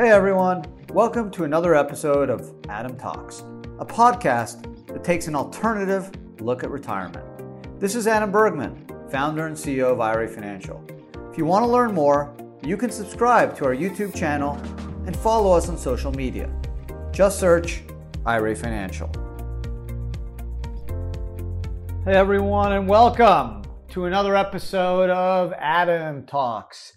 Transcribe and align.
Hey 0.00 0.12
everyone, 0.12 0.64
welcome 0.94 1.30
to 1.32 1.44
another 1.44 1.74
episode 1.74 2.30
of 2.30 2.54
Adam 2.70 2.96
Talks, 2.96 3.40
a 3.80 3.84
podcast 3.84 4.86
that 4.86 5.04
takes 5.04 5.26
an 5.26 5.34
alternative 5.34 6.10
look 6.40 6.64
at 6.64 6.70
retirement. 6.70 7.26
This 7.78 7.94
is 7.94 8.06
Adam 8.06 8.32
Bergman, 8.32 8.86
founder 9.10 9.46
and 9.46 9.54
CEO 9.54 9.92
of 9.92 10.00
IRA 10.00 10.26
Financial. 10.26 10.82
If 11.30 11.36
you 11.36 11.44
want 11.44 11.66
to 11.66 11.70
learn 11.70 11.92
more, 11.92 12.34
you 12.62 12.78
can 12.78 12.90
subscribe 12.90 13.54
to 13.58 13.66
our 13.66 13.74
YouTube 13.74 14.16
channel 14.16 14.54
and 15.04 15.14
follow 15.14 15.52
us 15.52 15.68
on 15.68 15.76
social 15.76 16.12
media. 16.12 16.50
Just 17.12 17.38
search 17.38 17.82
IRA 18.24 18.56
Financial. 18.56 19.08
Hey 22.06 22.14
everyone, 22.14 22.72
and 22.72 22.88
welcome 22.88 23.64
to 23.90 24.06
another 24.06 24.34
episode 24.34 25.10
of 25.10 25.52
Adam 25.58 26.24
Talks. 26.24 26.94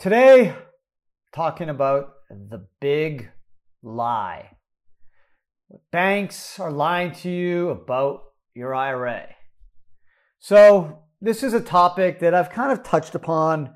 Today, 0.00 0.56
talking 1.32 1.68
about 1.68 2.14
the 2.32 2.66
big 2.80 3.30
lie. 3.82 4.56
Banks 5.90 6.58
are 6.58 6.70
lying 6.70 7.12
to 7.12 7.30
you 7.30 7.70
about 7.70 8.22
your 8.54 8.74
IRA. 8.74 9.28
So, 10.38 11.04
this 11.20 11.42
is 11.42 11.54
a 11.54 11.60
topic 11.60 12.20
that 12.20 12.34
I've 12.34 12.50
kind 12.50 12.72
of 12.72 12.82
touched 12.82 13.14
upon 13.14 13.74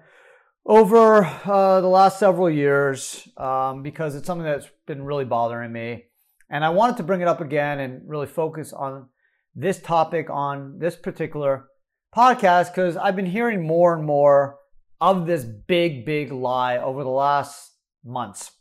over 0.66 1.24
uh, 1.24 1.80
the 1.80 1.86
last 1.86 2.18
several 2.18 2.50
years 2.50 3.28
um, 3.36 3.82
because 3.82 4.16
it's 4.16 4.26
something 4.26 4.44
that's 4.44 4.68
been 4.86 5.04
really 5.04 5.24
bothering 5.24 5.72
me. 5.72 6.04
And 6.50 6.64
I 6.64 6.70
wanted 6.70 6.96
to 6.96 7.02
bring 7.02 7.20
it 7.20 7.28
up 7.28 7.40
again 7.40 7.78
and 7.78 8.02
really 8.08 8.26
focus 8.26 8.72
on 8.72 9.08
this 9.54 9.80
topic 9.80 10.28
on 10.28 10.78
this 10.78 10.96
particular 10.96 11.66
podcast 12.14 12.74
because 12.74 12.96
I've 12.96 13.16
been 13.16 13.26
hearing 13.26 13.66
more 13.66 13.94
and 13.94 14.04
more 14.04 14.58
of 15.00 15.26
this 15.26 15.44
big, 15.44 16.04
big 16.04 16.32
lie 16.32 16.78
over 16.78 17.04
the 17.04 17.10
last 17.10 17.75
months. 18.06 18.52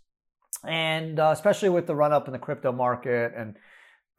And 0.68 1.20
uh, 1.20 1.30
especially 1.32 1.70
with 1.70 1.88
the 1.88 1.96
run 1.96 2.14
up 2.14 2.28
in 2.28 2.34
the 2.34 2.40
crypto 2.40 2.72
market 2.72 3.34
and 3.38 3.56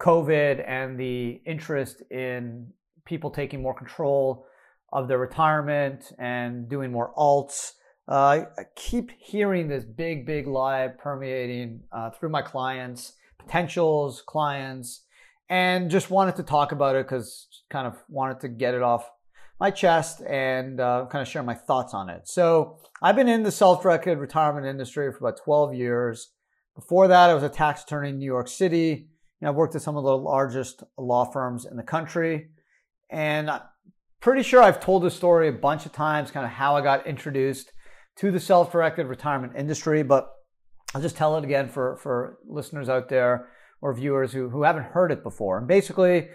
COVID 0.00 0.62
and 0.66 0.98
the 0.98 1.40
interest 1.46 2.02
in 2.10 2.68
people 3.04 3.30
taking 3.30 3.62
more 3.62 3.74
control 3.74 4.46
of 4.92 5.08
their 5.08 5.18
retirement 5.18 6.12
and 6.18 6.68
doing 6.68 6.92
more 6.92 7.12
alts. 7.16 7.72
Uh, 8.08 8.14
I, 8.14 8.46
keep 8.76 9.10
hearing 9.18 9.68
this 9.68 9.84
big, 9.84 10.26
big 10.26 10.46
lie 10.46 10.88
permeating 10.98 11.80
uh, 11.90 12.10
through 12.10 12.28
my 12.28 12.42
clients, 12.42 13.14
potentials, 13.38 14.22
clients, 14.26 15.02
and 15.48 15.90
just 15.90 16.10
wanted 16.10 16.36
to 16.36 16.42
talk 16.42 16.72
about 16.72 16.94
it 16.94 17.06
because 17.06 17.48
kind 17.68 17.86
of 17.86 17.96
wanted 18.08 18.40
to 18.40 18.48
get 18.48 18.74
it 18.74 18.82
off 18.82 19.10
my 19.58 19.70
chest 19.70 20.22
and 20.22 20.80
uh, 20.80 21.06
kind 21.10 21.22
of 21.22 21.28
share 21.28 21.42
my 21.42 21.54
thoughts 21.54 21.94
on 21.94 22.08
it. 22.08 22.28
So 22.28 22.78
I've 23.02 23.16
been 23.16 23.28
in 23.28 23.42
the 23.42 23.50
self-directed 23.50 24.18
retirement 24.18 24.66
industry 24.66 25.10
for 25.12 25.18
about 25.18 25.42
12 25.42 25.74
years. 25.74 26.32
Before 26.74 27.08
that, 27.08 27.30
I 27.30 27.34
was 27.34 27.42
a 27.42 27.48
tax 27.48 27.82
attorney 27.82 28.10
in 28.10 28.18
New 28.18 28.26
York 28.26 28.48
City. 28.48 29.08
Know, 29.40 29.50
I've 29.50 29.54
worked 29.54 29.74
at 29.74 29.82
some 29.82 29.96
of 29.96 30.04
the 30.04 30.16
largest 30.16 30.82
law 30.98 31.24
firms 31.24 31.66
in 31.66 31.76
the 31.76 31.82
country. 31.82 32.48
And 33.10 33.50
I'm 33.50 33.62
pretty 34.20 34.42
sure 34.42 34.62
I've 34.62 34.80
told 34.80 35.02
this 35.02 35.14
story 35.14 35.48
a 35.48 35.52
bunch 35.52 35.86
of 35.86 35.92
times, 35.92 36.30
kind 36.30 36.44
of 36.44 36.52
how 36.52 36.76
I 36.76 36.82
got 36.82 37.06
introduced 37.06 37.72
to 38.16 38.30
the 38.30 38.40
self-directed 38.40 39.06
retirement 39.06 39.52
industry, 39.56 40.02
but 40.02 40.30
I'll 40.94 41.02
just 41.02 41.16
tell 41.16 41.36
it 41.36 41.44
again 41.44 41.68
for, 41.68 41.96
for 41.98 42.38
listeners 42.46 42.88
out 42.88 43.08
there 43.08 43.48
or 43.82 43.92
viewers 43.92 44.32
who, 44.32 44.48
who 44.48 44.62
haven't 44.62 44.84
heard 44.84 45.12
it 45.12 45.22
before. 45.22 45.58
And 45.58 45.68
basically, 45.68 46.28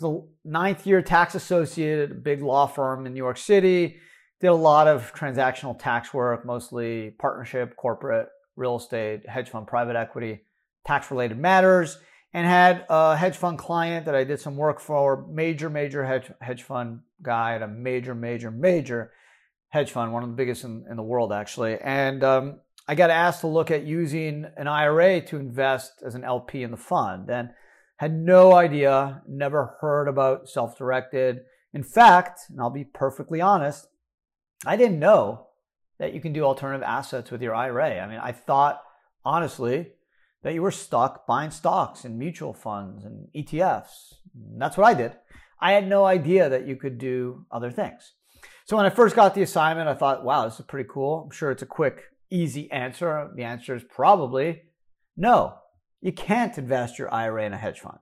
was 0.00 0.24
a 0.44 0.48
ninth 0.48 0.86
year 0.86 1.02
tax 1.02 1.34
associate, 1.34 2.10
a 2.10 2.14
big 2.14 2.42
law 2.42 2.66
firm 2.66 3.06
in 3.06 3.12
New 3.12 3.18
York 3.18 3.38
City. 3.38 3.96
Did 4.40 4.48
a 4.48 4.54
lot 4.54 4.86
of 4.86 5.12
transactional 5.14 5.78
tax 5.78 6.12
work, 6.12 6.44
mostly 6.44 7.10
partnership, 7.18 7.76
corporate, 7.76 8.28
real 8.54 8.76
estate, 8.76 9.28
hedge 9.28 9.48
fund, 9.48 9.66
private 9.66 9.96
equity, 9.96 10.42
tax 10.86 11.10
related 11.10 11.38
matters, 11.38 11.98
and 12.34 12.46
had 12.46 12.84
a 12.90 13.16
hedge 13.16 13.36
fund 13.36 13.58
client 13.58 14.04
that 14.06 14.14
I 14.14 14.24
did 14.24 14.40
some 14.40 14.56
work 14.56 14.78
for, 14.80 15.26
major, 15.28 15.70
major 15.70 16.04
hedge, 16.04 16.30
hedge 16.40 16.62
fund 16.62 17.00
guy 17.22 17.54
at 17.54 17.62
a 17.62 17.68
major, 17.68 18.14
major, 18.14 18.50
major 18.50 19.12
hedge 19.68 19.90
fund, 19.90 20.12
one 20.12 20.22
of 20.22 20.28
the 20.28 20.36
biggest 20.36 20.64
in, 20.64 20.84
in 20.90 20.96
the 20.96 21.02
world 21.02 21.32
actually. 21.32 21.78
And 21.80 22.22
um, 22.22 22.60
I 22.88 22.94
got 22.94 23.10
asked 23.10 23.40
to 23.40 23.46
look 23.46 23.70
at 23.70 23.84
using 23.84 24.46
an 24.56 24.68
IRA 24.68 25.20
to 25.22 25.36
invest 25.36 26.02
as 26.04 26.14
an 26.14 26.24
LP 26.24 26.62
in 26.62 26.70
the 26.70 26.76
fund. 26.76 27.30
And 27.30 27.50
had 27.96 28.14
no 28.14 28.54
idea, 28.54 29.22
never 29.26 29.76
heard 29.80 30.08
about 30.08 30.48
self 30.48 30.76
directed. 30.76 31.40
In 31.72 31.82
fact, 31.82 32.40
and 32.50 32.60
I'll 32.60 32.70
be 32.70 32.84
perfectly 32.84 33.40
honest, 33.40 33.88
I 34.64 34.76
didn't 34.76 34.98
know 34.98 35.48
that 35.98 36.14
you 36.14 36.20
can 36.20 36.32
do 36.32 36.44
alternative 36.44 36.82
assets 36.82 37.30
with 37.30 37.42
your 37.42 37.54
IRA. 37.54 38.00
I 38.00 38.06
mean, 38.06 38.18
I 38.18 38.32
thought, 38.32 38.82
honestly, 39.24 39.92
that 40.42 40.54
you 40.54 40.62
were 40.62 40.70
stuck 40.70 41.26
buying 41.26 41.50
stocks 41.50 42.04
and 42.04 42.18
mutual 42.18 42.52
funds 42.52 43.04
and 43.04 43.28
ETFs. 43.34 44.14
that's 44.58 44.76
what 44.76 44.86
I 44.86 44.94
did. 44.94 45.12
I 45.60 45.72
had 45.72 45.88
no 45.88 46.04
idea 46.04 46.48
that 46.48 46.66
you 46.66 46.76
could 46.76 46.98
do 46.98 47.46
other 47.50 47.70
things. 47.70 48.12
So 48.66 48.76
when 48.76 48.86
I 48.86 48.90
first 48.90 49.16
got 49.16 49.34
the 49.34 49.42
assignment, 49.42 49.88
I 49.88 49.94
thought, 49.94 50.24
wow, 50.24 50.44
this 50.44 50.60
is 50.60 50.66
pretty 50.66 50.88
cool. 50.92 51.24
I'm 51.24 51.30
sure 51.30 51.50
it's 51.50 51.62
a 51.62 51.66
quick, 51.66 52.02
easy 52.30 52.70
answer. 52.70 53.30
The 53.34 53.44
answer 53.44 53.74
is 53.74 53.82
probably 53.84 54.62
no. 55.16 55.54
You 56.06 56.12
can't 56.12 56.56
invest 56.56 57.00
your 57.00 57.12
IRA 57.12 57.46
in 57.46 57.52
a 57.52 57.56
hedge 57.56 57.80
fund. 57.80 57.98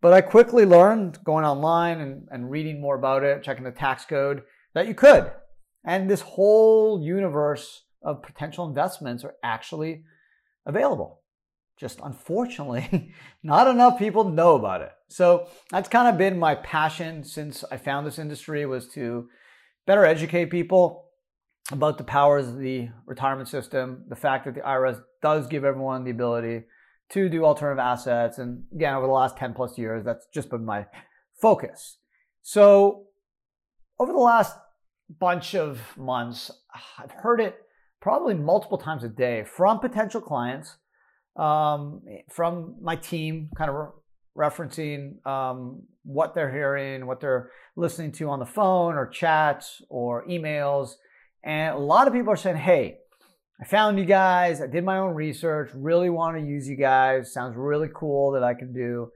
But 0.00 0.14
I 0.14 0.22
quickly 0.22 0.64
learned 0.64 1.22
going 1.24 1.44
online 1.44 2.00
and, 2.00 2.26
and 2.30 2.50
reading 2.50 2.80
more 2.80 2.96
about 2.96 3.22
it, 3.22 3.42
checking 3.42 3.64
the 3.64 3.70
tax 3.70 4.06
code, 4.06 4.44
that 4.72 4.88
you 4.88 4.94
could. 4.94 5.30
And 5.84 6.08
this 6.08 6.22
whole 6.22 7.02
universe 7.04 7.82
of 8.00 8.22
potential 8.22 8.66
investments 8.66 9.24
are 9.24 9.34
actually 9.42 10.04
available. 10.64 11.20
Just 11.76 12.00
unfortunately, 12.02 13.12
not 13.42 13.68
enough 13.68 13.98
people 13.98 14.24
know 14.24 14.54
about 14.54 14.80
it. 14.80 14.92
So 15.08 15.46
that's 15.70 15.90
kind 15.90 16.08
of 16.08 16.16
been 16.16 16.38
my 16.38 16.54
passion 16.54 17.24
since 17.24 17.62
I 17.70 17.76
found 17.76 18.06
this 18.06 18.18
industry 18.18 18.64
was 18.64 18.88
to 18.94 19.28
better 19.86 20.06
educate 20.06 20.46
people 20.46 21.10
about 21.70 21.98
the 21.98 22.04
powers 22.04 22.48
of 22.48 22.56
the 22.58 22.88
retirement 23.04 23.50
system, 23.50 24.06
the 24.08 24.16
fact 24.16 24.46
that 24.46 24.54
the 24.54 24.62
IRS 24.62 25.02
does 25.20 25.46
give 25.46 25.62
everyone 25.62 26.04
the 26.04 26.10
ability 26.10 26.62
to 27.14 27.28
do 27.28 27.44
alternative 27.44 27.78
assets. 27.78 28.38
And 28.38 28.64
again, 28.74 28.94
over 28.94 29.06
the 29.06 29.12
last 29.12 29.36
10 29.36 29.54
plus 29.54 29.78
years, 29.78 30.04
that's 30.04 30.26
just 30.34 30.50
been 30.50 30.64
my 30.64 30.86
focus. 31.40 31.98
So 32.42 33.04
over 33.98 34.12
the 34.12 34.18
last 34.18 34.56
bunch 35.20 35.54
of 35.54 35.80
months, 35.96 36.50
I've 36.98 37.12
heard 37.12 37.40
it 37.40 37.56
probably 38.00 38.34
multiple 38.34 38.78
times 38.78 39.04
a 39.04 39.08
day 39.08 39.44
from 39.44 39.78
potential 39.78 40.20
clients, 40.20 40.76
um, 41.36 42.02
from 42.30 42.76
my 42.82 42.96
team, 42.96 43.48
kind 43.56 43.70
of 43.70 43.76
re- 43.76 44.46
referencing 44.46 45.24
um, 45.24 45.84
what 46.02 46.34
they're 46.34 46.52
hearing, 46.52 47.06
what 47.06 47.20
they're 47.20 47.50
listening 47.76 48.10
to 48.12 48.28
on 48.28 48.40
the 48.40 48.46
phone 48.46 48.94
or 48.96 49.06
chats 49.06 49.80
or 49.88 50.26
emails. 50.26 50.94
And 51.44 51.76
a 51.76 51.78
lot 51.78 52.08
of 52.08 52.12
people 52.12 52.32
are 52.32 52.36
saying, 52.36 52.56
hey, 52.56 52.98
I 53.64 53.66
found 53.66 53.98
you 53.98 54.04
guys. 54.04 54.60
I 54.60 54.66
did 54.66 54.84
my 54.84 54.98
own 54.98 55.14
research. 55.14 55.70
Really 55.72 56.10
want 56.10 56.36
to 56.36 56.44
use 56.44 56.68
you 56.68 56.76
guys. 56.76 57.32
Sounds 57.32 57.56
really 57.56 57.88
cool 57.94 58.32
that 58.32 58.44
I 58.44 58.52
can 58.52 58.74
do 58.74 59.10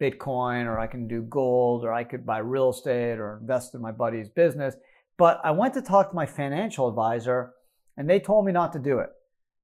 Bitcoin 0.00 0.64
or 0.64 0.78
I 0.78 0.86
can 0.86 1.06
do 1.06 1.20
gold 1.20 1.84
or 1.84 1.92
I 1.92 2.04
could 2.04 2.24
buy 2.24 2.38
real 2.38 2.70
estate 2.70 3.18
or 3.18 3.36
invest 3.42 3.74
in 3.74 3.82
my 3.82 3.92
buddy's 3.92 4.30
business. 4.30 4.74
But 5.18 5.38
I 5.44 5.50
went 5.50 5.74
to 5.74 5.82
talk 5.82 6.08
to 6.08 6.16
my 6.16 6.24
financial 6.24 6.88
advisor 6.88 7.52
and 7.98 8.08
they 8.08 8.18
told 8.20 8.46
me 8.46 8.52
not 8.52 8.72
to 8.72 8.78
do 8.78 9.00
it. 9.00 9.10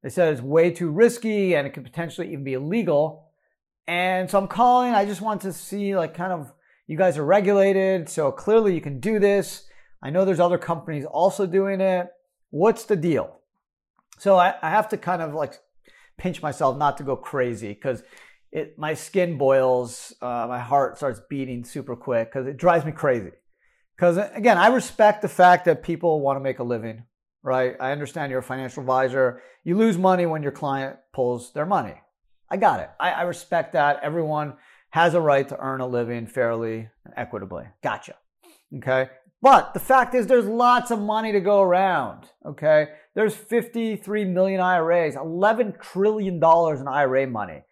They 0.03 0.11
said 0.11 0.35
it's 0.35 0.43
way 0.43 0.71
too 0.71 0.91
risky 0.91 1.55
and 1.55 1.67
it 1.67 1.71
could 1.71 1.85
potentially 1.85 2.31
even 2.31 2.45
be 2.45 2.53
illegal. 2.53 3.31
And 3.87 4.31
so 4.31 4.39
I'm 4.39 4.49
calling. 4.49 4.93
I 4.93 5.07
just 5.07 5.23
want 5.23 5.41
to 5.43 5.53
see, 5.55 5.97
like, 5.97 6.15
kind 6.15 6.35
of, 6.35 6.53
you 6.87 6.99
guys 6.99 7.17
are 7.17 7.25
regulated. 7.25 8.11
So 8.11 8.31
clearly 8.33 8.75
you 8.75 8.83
can 8.83 9.01
do 9.01 9.19
this. 9.19 9.67
I 10.03 10.11
know 10.11 10.27
there's 10.27 10.41
other 10.41 10.59
companies 10.59 11.07
also 11.07 11.47
doing 11.47 11.81
it. 11.81 12.09
What's 12.51 12.85
the 12.85 12.97
deal? 12.97 13.37
So 14.19 14.37
I, 14.37 14.55
I 14.63 14.71
have 14.71 14.89
to 14.91 14.97
kind 14.97 15.23
of 15.23 15.35
like 15.35 15.55
pinch 16.17 16.43
myself 16.43 16.77
not 16.77 16.97
to 16.99 17.05
go 17.05 17.17
crazy 17.17 17.69
because 17.69 18.03
it 18.53 18.79
my 18.79 18.95
skin 18.95 19.37
boils, 19.37 20.15
uh, 20.23 20.47
my 20.49 20.59
heart 20.59 20.97
starts 20.97 21.21
beating 21.29 21.65
super 21.65 21.97
quick 21.97 22.31
because 22.33 22.47
it 22.47 22.57
drives 22.57 22.85
me 22.85 22.93
crazy. 22.93 23.33
Because 23.97 24.19
again, 24.35 24.59
I 24.59 24.69
respect 24.69 25.23
the 25.23 25.29
fact 25.29 25.65
that 25.65 25.83
people 25.83 26.21
want 26.21 26.37
to 26.37 26.41
make 26.41 26.59
a 26.59 26.65
living, 26.65 27.05
right? 27.43 27.77
I 27.81 27.93
understand 27.93 28.31
you're 28.31 28.41
a 28.41 28.43
financial 28.43 28.83
advisor. 28.83 29.43
You 29.65 29.77
lose 29.77 29.97
money 29.97 30.27
when 30.27 30.43
your 30.43 30.53
client 30.53 30.97
pulls 31.13 31.53
their 31.53 31.67
money. 31.67 31.95
I 32.51 32.57
got 32.59 32.81
it. 32.81 32.91
I, 33.01 33.11
I 33.11 33.23
respect 33.23 33.73
that. 33.73 34.01
Everyone 34.03 34.55
has 34.91 35.15
a 35.15 35.21
right 35.21 35.49
to 35.49 35.59
earn 35.59 35.81
a 35.81 35.87
living 35.87 36.27
fairly 36.27 36.89
and 37.05 37.15
equitably. 37.17 37.65
Gotcha. 37.83 38.15
Okay. 38.77 39.09
But 39.47 39.75
the 39.75 39.79
fact 39.79 40.13
is, 40.17 40.27
there's 40.27 40.47
lots 40.47 40.91
of 40.91 41.01
money 41.01 41.31
to 41.31 41.39
go 41.39 41.63
around. 41.63 42.25
Okay. 42.45 42.89
There's 43.15 43.33
53 43.33 44.25
million 44.25 44.61
IRAs, 44.61 45.15
$11 45.15 45.81
trillion 45.81 46.35
in 46.35 46.89
IRA 46.89 47.29
money. 47.29 47.63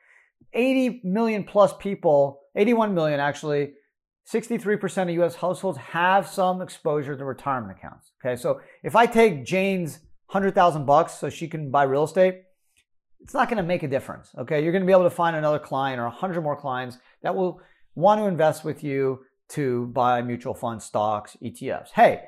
80 0.53 1.01
million 1.03 1.43
plus 1.43 1.75
people, 1.77 2.43
81 2.55 2.95
million 2.95 3.19
actually, 3.19 3.73
63% 4.33 5.03
of 5.03 5.25
US 5.25 5.35
households 5.35 5.79
have 5.79 6.29
some 6.29 6.63
exposure 6.63 7.17
to 7.17 7.25
retirement 7.25 7.77
accounts. 7.77 8.13
Okay, 8.25 8.41
so 8.41 8.61
if 8.85 8.95
I 8.95 9.07
take 9.07 9.45
Jane's 9.45 9.99
100,000 10.27 10.87
bucks 10.87 11.15
so 11.15 11.29
she 11.29 11.49
can 11.49 11.73
buy 11.73 11.83
real 11.83 12.05
estate, 12.05 12.43
it's 13.19 13.35
not 13.35 13.49
going 13.49 13.57
to 13.57 13.65
make 13.65 13.83
a 13.83 13.89
difference. 13.89 14.31
Okay. 14.39 14.63
You're 14.63 14.71
going 14.71 14.83
to 14.83 14.87
be 14.87 14.93
able 14.93 15.11
to 15.11 15.11
find 15.11 15.35
another 15.35 15.59
client 15.59 15.99
or 15.99 16.05
100 16.05 16.41
more 16.41 16.55
clients 16.55 16.99
that 17.25 17.35
will 17.35 17.61
want 17.97 18.21
to 18.21 18.27
invest 18.27 18.65
with 18.65 18.85
you 18.85 19.25
to 19.51 19.87
buy 19.87 20.23
mutual 20.23 20.55
fund 20.55 20.83
stocks, 20.83 21.37
ETFs. 21.43 21.91
Hey, 21.95 22.23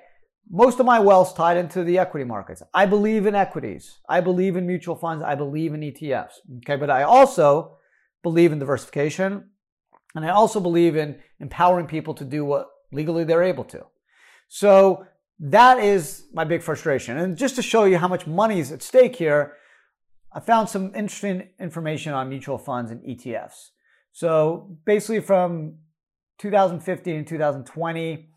most 0.50 0.78
of 0.78 0.86
my 0.86 1.00
wealth's 1.00 1.32
tied 1.32 1.56
into 1.56 1.82
the 1.82 1.98
equity 1.98 2.24
markets. 2.24 2.62
I 2.72 2.86
believe 2.86 3.26
in 3.26 3.34
equities. 3.34 3.98
I 4.08 4.20
believe 4.20 4.56
in 4.56 4.66
mutual 4.66 4.94
funds. 4.94 5.24
I 5.24 5.34
believe 5.34 5.74
in 5.74 5.80
ETFs. 5.80 6.34
Okay. 6.58 6.76
But 6.76 6.90
I 6.90 7.02
also 7.02 7.76
believe 8.22 8.52
in 8.52 8.58
diversification. 8.58 9.50
And 10.14 10.24
I 10.24 10.30
also 10.30 10.60
believe 10.60 10.96
in 10.96 11.18
empowering 11.40 11.86
people 11.86 12.14
to 12.14 12.24
do 12.24 12.44
what 12.44 12.68
legally 12.92 13.24
they're 13.24 13.42
able 13.42 13.64
to. 13.64 13.84
So 14.48 15.06
that 15.40 15.78
is 15.78 16.26
my 16.32 16.44
big 16.44 16.62
frustration. 16.62 17.18
And 17.18 17.36
just 17.36 17.56
to 17.56 17.62
show 17.62 17.84
you 17.84 17.98
how 17.98 18.08
much 18.08 18.26
money 18.26 18.60
is 18.60 18.72
at 18.72 18.82
stake 18.82 19.16
here, 19.16 19.54
I 20.32 20.40
found 20.40 20.68
some 20.68 20.94
interesting 20.94 21.48
information 21.58 22.12
on 22.12 22.28
mutual 22.28 22.58
funds 22.58 22.90
and 22.90 23.02
ETFs. 23.02 23.70
So 24.12 24.78
basically 24.84 25.20
from 25.20 25.78
2015 26.38 27.16
and 27.16 27.26
2020, 27.26 28.28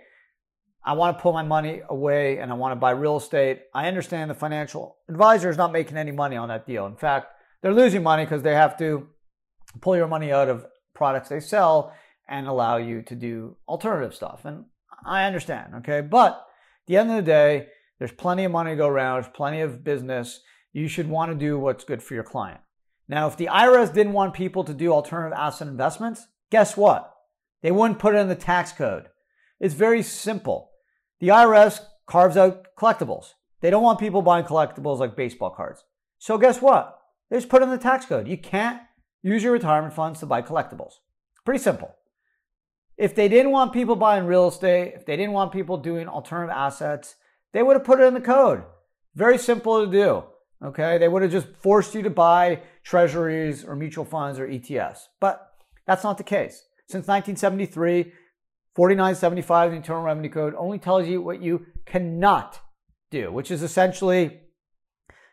I 0.89 0.93
want 0.93 1.19
to 1.19 1.23
pull 1.23 1.35
my 1.35 1.43
money 1.43 1.83
away 1.91 2.39
and 2.39 2.51
I 2.51 2.55
want 2.55 2.73
to 2.73 2.77
buy 2.77 2.93
real 2.93 3.19
estate. 3.19 3.65
I 3.75 3.89
understand 3.89 4.31
the 4.31 4.35
financial 4.35 4.97
advisor 5.11 5.51
is 5.51 5.59
not 5.59 5.71
making 5.71 5.99
any 5.99 6.13
money 6.13 6.35
on 6.35 6.49
that 6.49 6.67
deal. 6.67 6.87
In 6.87 6.97
fact, 6.97 7.27
they're 7.61 7.75
losing 7.75 8.03
money 8.03 8.25
because 8.25 8.43
they 8.43 8.55
have 8.55 8.79
to 8.79 9.07
pull 9.83 9.99
your 9.99 10.09
money 10.09 10.33
out 10.33 10.49
of 10.49 10.65
products 10.95 11.29
they 11.29 11.41
sell 11.41 11.93
and 12.27 12.47
allow 12.47 12.79
you 12.79 13.03
to 13.03 13.15
do 13.15 13.59
alternative 13.69 14.15
stuff. 14.15 14.47
And 14.47 14.65
I 15.05 15.25
understand, 15.25 15.75
okay? 15.75 16.01
But 16.01 16.33
at 16.33 16.87
the 16.87 16.97
end 16.97 17.11
of 17.11 17.17
the 17.17 17.23
day, 17.23 17.67
there's 17.99 18.13
plenty 18.13 18.45
of 18.45 18.53
money 18.53 18.71
to 18.71 18.77
go 18.77 18.89
around, 18.89 19.21
there's 19.21 19.35
plenty 19.37 19.61
of 19.61 19.85
business. 19.85 20.41
You 20.73 20.89
should 20.89 21.11
want 21.11 21.31
to 21.31 21.37
do 21.37 21.59
what's 21.59 21.85
good 21.85 22.03
for 22.03 22.15
your 22.15 22.25
client. 22.25 22.63
Now, 23.07 23.27
if 23.27 23.37
the 23.37 23.51
IRS 23.53 23.93
didn't 23.93 24.15
want 24.15 24.33
people 24.33 24.65
to 24.65 24.73
do 24.73 24.95
alternative 24.95 25.37
asset 25.37 25.69
investments, 25.69 26.29
guess 26.51 26.79
what? 26.79 27.15
They 27.61 27.73
wouldn't 27.73 27.99
put 27.99 28.15
it 28.15 28.19
in 28.21 28.29
the 28.29 28.35
tax 28.35 28.73
code. 28.73 29.09
It's 29.61 29.75
very 29.75 30.03
simple. 30.03 30.68
The 31.21 31.29
IRS 31.29 31.81
carves 32.07 32.37
out 32.37 32.67
collectibles. 32.77 33.35
They 33.61 33.71
don't 33.71 33.83
want 33.83 33.99
people 33.99 34.23
buying 34.23 34.45
collectibles 34.45 34.99
like 34.99 35.17
baseball 35.17 35.51
cards. 35.51 35.85
So 36.19 36.39
guess 36.39 36.63
what? 36.63 36.99
They 37.31 37.37
just 37.37 37.49
put 37.49 37.63
in 37.63 37.71
the 37.71 37.79
tax 37.79 38.07
code. 38.07 38.29
You 38.29 38.39
can't 38.39 38.81
use 39.23 39.43
your 39.43 39.53
retirement 39.53 39.95
funds 39.95 40.21
to 40.21 40.27
buy 40.27 40.43
collectibles. 40.43 40.95
Pretty 41.45 41.63
simple. 41.63 41.95
If 42.97 43.15
they 43.15 43.29
didn't 43.29 43.53
want 43.53 43.73
people 43.73 43.97
buying 43.97 44.27
real 44.27 44.49
estate, 44.49 44.95
if 44.95 45.07
they 45.07 45.17
didn't 45.17 45.33
want 45.33 45.53
people 45.53 45.77
doing 45.77 46.09
alternative 46.09 46.55
assets, 46.57 47.17
they 47.53 47.63
would 47.63 47.77
have 47.77 47.85
put 47.85 48.01
it 48.01 48.05
in 48.05 48.15
the 48.15 48.21
code. 48.21 48.63
Very 49.15 49.39
simple 49.39 49.85
to 49.85 49.91
do. 49.91 50.25
Okay. 50.65 50.99
They 50.99 51.09
would 51.09 51.23
have 51.23 51.31
just 51.31 51.49
forced 51.61 51.95
you 51.95 52.03
to 52.03 52.11
buy 52.11 52.63
treasuries 52.83 53.65
or 53.65 53.77
mutual 53.77 54.05
funds 54.05 54.39
or 54.39 54.49
ETFs. 54.49 55.07
But 55.21 55.53
that's 55.87 56.05
not 56.05 56.19
the 56.19 56.25
case. 56.25 56.65
Since 56.89 57.07
1973, 57.07 58.13
4975, 58.79 59.73
the 59.73 59.77
Internal 59.77 60.05
Revenue 60.05 60.29
Code, 60.29 60.55
only 60.57 60.79
tells 60.79 61.09
you 61.09 61.21
what 61.21 61.43
you 61.43 61.67
cannot 61.85 62.61
do, 63.11 63.33
which 63.33 63.51
is 63.51 63.65
essentially 63.65 64.39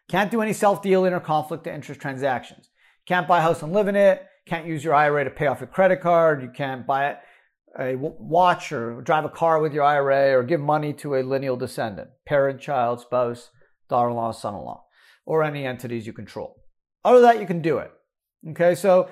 can't 0.10 0.32
do 0.32 0.42
any 0.42 0.52
self 0.52 0.82
dealing 0.82 1.14
or 1.14 1.20
conflict 1.20 1.68
of 1.68 1.76
interest 1.76 2.02
transactions. 2.02 2.72
Can't 3.06 3.28
buy 3.28 3.38
a 3.38 3.42
house 3.44 3.62
and 3.62 3.72
live 3.72 3.88
in 3.88 3.96
it. 3.96 4.26
Can't 4.48 4.66
use 4.66 4.84
your 4.84 4.96
IRA 4.96 5.26
to 5.26 5.30
pay 5.30 5.46
off 5.46 5.60
your 5.60 5.68
credit 5.68 6.02
card. 6.02 6.42
You 6.42 6.50
can't 6.50 6.88
buy 6.88 7.18
a 7.80 7.96
watch 7.96 8.72
or 8.72 9.00
drive 9.04 9.26
a 9.26 9.30
car 9.30 9.60
with 9.60 9.74
your 9.74 9.84
IRA 9.84 10.36
or 10.36 10.42
give 10.42 10.60
money 10.60 10.92
to 10.94 11.14
a 11.14 11.22
lineal 11.22 11.56
descendant, 11.56 12.10
parent, 12.26 12.60
child, 12.60 13.02
spouse, 13.02 13.52
daughter 13.90 14.10
in 14.10 14.16
law, 14.16 14.32
son 14.32 14.56
in 14.56 14.62
law, 14.62 14.86
or 15.24 15.44
any 15.44 15.68
entities 15.68 16.08
you 16.08 16.14
control. 16.14 16.64
Other 17.04 17.20
than 17.20 17.30
that, 17.30 17.42
you 17.42 17.46
can 17.46 17.62
do 17.62 17.78
it. 17.78 17.92
Okay, 18.50 18.74
so 18.74 19.08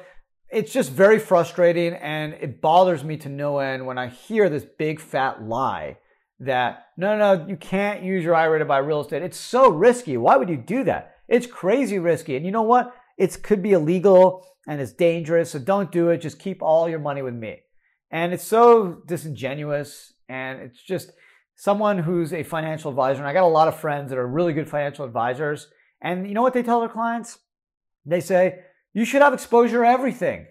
it's 0.54 0.72
just 0.72 0.92
very 0.92 1.20
frustrating 1.20 1.94
and 1.94 2.34
it 2.34 2.62
bothers 2.62 3.04
me 3.04 3.18
to 3.18 3.30
no 3.30 3.60
end 3.60 3.86
when 3.86 3.98
I 3.98 4.08
hear 4.08 4.50
this 4.50 4.64
big 4.64 5.00
fat 5.00 5.44
lie 5.44 5.98
that 6.40 6.88
no, 6.98 7.18
no, 7.18 7.46
you 7.48 7.58
can't 7.58 8.04
use 8.04 8.24
your 8.24 8.36
IRA 8.36 8.60
to 8.60 8.66
buy 8.66 8.78
real 8.78 9.02
estate. 9.02 9.24
It's 9.24 9.38
so 9.38 9.70
risky. 9.70 10.18
Why 10.18 10.38
would 10.38 10.50
you 10.50 10.58
do 10.58 10.84
that? 10.84 11.16
It's 11.28 11.48
crazy 11.48 12.00
risky. 12.00 12.36
And 12.36 12.46
you 12.46 12.52
know 12.52 12.64
what? 12.64 12.94
It 13.18 13.42
could 13.44 13.64
be 13.64 13.72
illegal 13.72 14.46
and 14.68 14.80
it's 14.80 14.94
dangerous. 14.94 15.52
So 15.52 15.60
don't 15.60 15.92
do 15.92 16.10
it. 16.10 16.18
Just 16.18 16.40
keep 16.40 16.62
all 16.62 16.90
your 16.90 17.00
money 17.00 17.22
with 17.22 17.34
me. 17.34 17.60
And 18.12 18.34
it's 18.34 18.44
so 18.44 19.02
disingenuous. 19.08 20.14
And 20.30 20.60
it's 20.60 20.82
just 20.82 21.12
someone 21.56 22.00
who's 22.00 22.34
a 22.34 22.44
financial 22.44 22.90
advisor. 22.90 23.20
And 23.20 23.28
I 23.28 23.34
got 23.34 23.44
a 23.44 23.48
lot 23.48 23.68
of 23.68 23.80
friends 23.80 24.10
that 24.10 24.20
are 24.20 24.28
really 24.28 24.54
good 24.54 24.70
financial 24.70 25.06
advisors. 25.06 25.68
And 26.02 26.28
you 26.28 26.34
know 26.34 26.42
what 26.42 26.54
they 26.54 26.64
tell 26.64 26.80
their 26.80 26.90
clients? 26.90 27.40
They 28.06 28.20
say, 28.20 28.60
you 28.94 29.06
should 29.06 29.22
have 29.22 29.34
exposure 29.34 29.84
to 29.84 29.90
everything. 29.90 30.48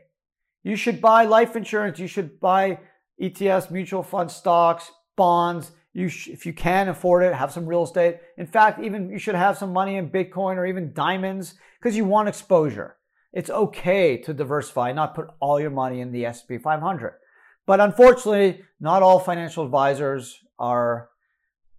You 0.63 0.77
should 0.77 1.01
buy 1.01 1.25
life 1.25 1.57
insurance. 1.57 1.99
You 1.99 2.07
should 2.07 2.41
buy 2.41 2.79
ETFs, 3.21 3.71
mutual 3.71 4.03
fund 4.03 4.31
stocks, 4.31 4.91
bonds. 5.17 5.73
You 5.93 6.09
sh- 6.09 6.29
if 6.29 6.47
you 6.47 6.53
can 6.53 6.89
afford 6.89 7.25
it, 7.25 7.35
have 7.35 7.53
some 7.53 7.67
real 7.67 7.83
estate. 7.83 8.19
In 8.39 8.47
fact, 8.47 8.83
even 8.83 9.11
you 9.11 9.19
should 9.19 9.35
have 9.35 9.59
some 9.59 9.73
money 9.73 9.97
in 9.97 10.11
Bitcoin 10.11 10.57
or 10.57 10.67
even 10.67 10.93
diamonds 10.93 11.55
because 11.81 11.97
you 11.97 12.05
want 12.05 12.29
exposure. 12.29 12.97
It's 13.33 13.51
okay 13.51 14.19
to 14.19 14.35
diversify, 14.35 14.93
not 14.93 15.15
put 15.15 15.29
all 15.41 15.61
your 15.61 15.71
money 15.71 16.01
in 16.01 16.13
the 16.13 16.27
S&P 16.27 16.59
500. 16.59 17.15
But 17.67 17.81
unfortunately, 17.81 18.63
not 18.81 19.03
all 19.03 19.19
financial 19.19 19.65
advisors 19.65 20.39
are 20.59 21.09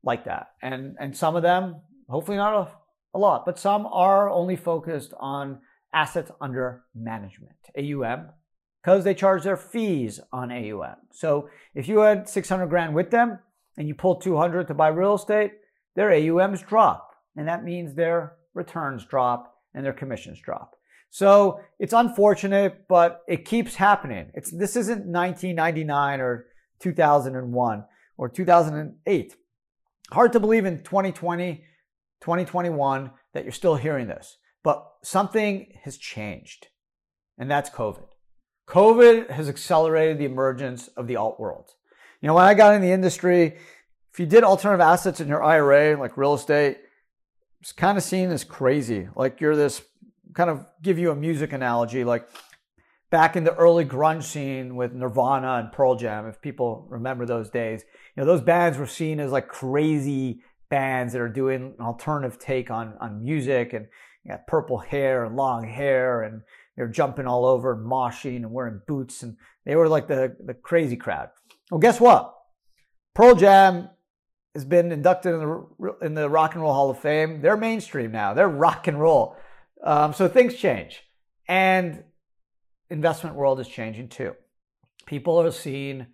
like 0.04 0.26
that. 0.26 0.48
And, 0.62 0.96
and 1.00 1.16
some 1.16 1.36
of 1.36 1.44
them, 1.44 1.82
hopefully 2.10 2.38
not 2.38 2.54
a, 2.54 3.18
a 3.18 3.20
lot, 3.20 3.46
but 3.46 3.60
some 3.60 3.86
are 3.86 4.30
only 4.30 4.56
focused 4.56 5.14
on 5.20 5.60
assets 5.94 6.32
under 6.42 6.84
management, 6.96 7.56
AUM, 7.78 8.30
because 8.82 9.04
they 9.04 9.14
charge 9.14 9.44
their 9.44 9.58
fees 9.58 10.20
on 10.32 10.52
AUM. 10.52 10.96
So 11.12 11.50
if 11.74 11.88
you 11.88 12.00
had 12.00 12.28
600 12.28 12.68
grand 12.68 12.94
with 12.94 13.12
them 13.12 13.40
and 13.78 13.88
you 13.88 13.96
pull 13.96 14.16
200 14.16 14.68
to 14.68 14.74
buy 14.74 14.90
real 14.90 15.16
estate, 15.16 15.54
their 15.96 16.12
AUMs 16.12 16.62
drop. 16.62 17.12
And 17.36 17.48
that 17.48 17.64
means 17.64 17.94
their 17.94 18.34
returns 18.54 19.06
drop 19.06 19.56
and 19.74 19.86
their 19.86 19.94
commissions 19.94 20.40
drop. 20.40 20.76
So 21.10 21.60
it's 21.80 21.94
unfortunate, 21.94 22.88
but 22.88 23.22
it 23.28 23.46
keeps 23.46 23.76
happening. 23.76 24.32
It's, 24.34 24.52
this 24.52 24.76
isn't 24.76 25.06
1999 25.06 26.22
or 26.22 26.48
2001 26.80 27.86
or 28.18 28.30
2008. 28.30 29.36
Hard 30.12 30.34
to 30.34 30.40
believe 30.40 30.66
in 30.66 30.84
2020, 30.84 31.64
2021 32.22 33.12
that 33.34 33.44
you're 33.44 33.52
still 33.52 33.76
hearing 33.76 34.08
this, 34.08 34.38
but 34.64 34.90
something 35.04 35.74
has 35.84 35.98
changed 35.98 36.68
and 37.38 37.50
that's 37.50 37.70
COVID. 37.70 38.06
COVID 38.68 39.30
has 39.30 39.50
accelerated 39.50 40.18
the 40.18 40.26
emergence 40.26 40.88
of 40.90 41.08
the 41.08 41.18
alt 41.18 41.40
world. 41.40 41.72
You 42.22 42.28
know, 42.28 42.36
when 42.36 42.46
I 42.46 42.54
got 42.54 42.74
in 42.74 42.82
the 42.82 42.92
industry, 42.92 43.58
if 44.14 44.20
you 44.20 44.26
did 44.26 44.44
alternative 44.44 44.82
assets 44.82 45.20
in 45.20 45.28
your 45.28 45.44
IRA, 45.44 46.00
like 46.00 46.18
real 46.18 46.34
estate, 46.34 46.78
it's 47.62 47.72
kind 47.72 47.98
of 47.98 48.04
seen 48.04 48.32
as 48.32 48.44
crazy. 48.44 49.10
Like 49.16 49.42
you're 49.42 49.56
this 49.56 49.82
kind 50.34 50.50
of 50.50 50.66
give 50.82 50.98
you 50.98 51.12
a 51.12 51.16
music 51.16 51.54
analogy, 51.54 52.04
like 52.04 52.28
back 53.12 53.36
in 53.36 53.44
the 53.44 53.54
early 53.56 53.86
grunge 53.86 54.24
scene 54.24 54.76
with 54.76 54.94
Nirvana 54.94 55.60
and 55.60 55.72
Pearl 55.72 55.96
Jam, 55.96 56.26
if 56.28 56.42
people 56.42 56.88
remember 56.90 57.26
those 57.26 57.50
days, 57.50 57.84
you 58.16 58.24
know, 58.24 58.26
those 58.26 58.42
bands 58.42 58.78
were 58.78 58.88
seen 58.88 59.20
as 59.20 59.32
like 59.32 59.48
crazy 59.48 60.42
bands 60.70 61.14
that 61.14 61.22
are 61.22 61.30
doing 61.30 61.76
an 61.78 61.86
alternative 61.86 62.40
take 62.40 62.72
on, 62.72 62.96
on 63.00 63.24
music 63.24 63.74
and 63.74 63.88
you 64.24 64.32
got 64.32 64.48
purple 64.48 64.78
hair 64.78 65.26
and 65.26 65.36
long 65.36 65.68
hair 65.68 66.24
and 66.24 66.42
they're 66.76 66.88
jumping 66.88 67.28
all 67.28 67.46
over 67.46 67.74
and 67.74 67.86
moshing 67.86 68.38
and 68.38 68.52
wearing 68.52 68.82
boots 68.88 69.24
and 69.24 69.38
they 69.66 69.76
were 69.76 69.88
like 69.88 70.08
the, 70.08 70.36
the 70.46 70.54
crazy 70.54 70.96
crowd. 70.96 71.30
Well, 71.72 71.80
guess 71.80 72.00
what? 72.00 72.34
Pearl 73.14 73.36
Jam 73.36 73.90
has 74.54 74.66
been 74.66 74.92
inducted 74.92 75.34
in 75.34 75.40
the, 75.40 75.96
in 76.02 76.14
the 76.14 76.30
Rock 76.30 76.54
and 76.54 76.64
Roll 76.64 76.74
Hall 76.74 76.90
of 76.90 77.00
Fame. 77.00 77.42
They're 77.42 77.58
mainstream 77.58 78.12
now. 78.12 78.34
They're 78.34 78.48
rock 78.48 78.88
and 78.88 79.00
roll. 79.00 79.36
Um, 79.84 80.14
so 80.14 80.28
things 80.28 80.56
change, 80.56 81.02
and 81.48 82.04
investment 82.90 83.36
world 83.36 83.60
is 83.60 83.68
changing 83.68 84.10
too. 84.10 84.34
People 85.06 85.42
are 85.42 85.52
seeing 85.52 86.08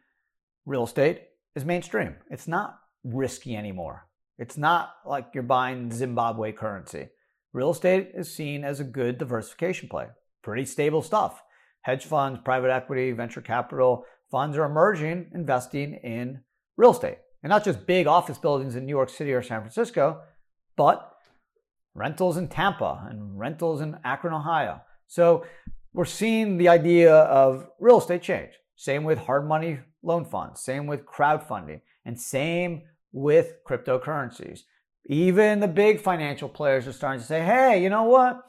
real 0.65 0.85
estate 0.85 1.21
as 1.55 1.65
mainstream. 1.65 2.15
It's 2.31 2.47
not 2.47 2.79
risky 3.03 3.55
anymore. 3.55 4.07
It's 4.39 4.57
not 4.57 4.93
like 5.05 5.27
you're 5.33 5.43
buying 5.43 5.91
Zimbabwe 5.91 6.51
currency. 6.51 7.09
Real 7.51 7.72
estate 7.72 8.12
is 8.13 8.34
seen 8.34 8.63
as 8.63 8.79
a 8.79 8.84
good 8.84 9.18
diversification 9.18 9.89
play. 9.89 10.08
Pretty 10.44 10.65
stable 10.65 11.01
stuff. 11.01 11.41
hedge 11.82 12.06
funds, 12.06 12.39
private 12.44 12.72
equity, 12.72 13.12
venture 13.12 13.41
capital 13.41 14.06
funds 14.29 14.58
are 14.58 14.65
emerging, 14.65 15.32
investing 15.34 15.96
in 16.03 16.41
real 16.77 16.91
estate. 16.91 17.18
And 17.41 17.50
not 17.50 17.63
just 17.63 17.88
big 17.88 18.06
office 18.06 18.38
buildings 18.38 18.75
in 18.75 18.86
New 18.86 18.91
York 18.91 19.10
City 19.10 19.34
or 19.34 19.41
San 19.41 19.62
Francisco, 19.62 20.22
but 20.75 21.13
rentals 21.96 22.38
in 22.38 22.48
Tampa 22.48 23.08
and 23.10 23.39
rentals 23.39 23.82
in 23.82 23.98
Akron, 24.03 24.34
Ohio. 24.34 24.82
So 25.08 25.46
we're 25.94 26.06
seeing 26.06 26.58
the 26.58 26.68
idea 26.68 27.15
of 27.15 27.68
real 27.79 28.00
estate 28.00 28.22
change. 28.22 28.53
Same 28.75 29.03
with 29.03 29.18
hard 29.20 29.48
money 29.48 29.79
loan 30.03 30.25
funds, 30.25 30.62
same 30.62 30.86
with 30.86 31.06
crowdfunding, 31.06 31.82
and 32.06 32.20
same 32.20 32.84
with 33.12 33.56
cryptocurrencies. 33.68 34.62
Even 35.06 35.60
the 35.60 35.68
big 35.68 36.01
financial 36.01 36.50
players 36.50 36.88
are 36.88 36.94
starting 36.94 37.20
to 37.22 37.25
say, 37.25 37.44
hey, 37.44 37.82
you 37.82 37.89
know 37.89 38.03
what? 38.03 38.41